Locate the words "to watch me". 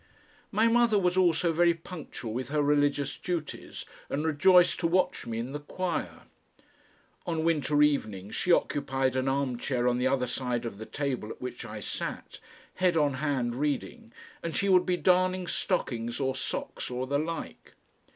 4.79-5.37